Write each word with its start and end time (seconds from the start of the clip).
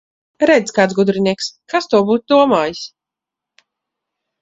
Redz, 0.49 0.73
kāds 0.77 0.97
gudrinieks! 1.01 1.51
Kas 1.75 1.91
to 1.93 2.01
būtu 2.09 2.35
domājis! 2.37 2.83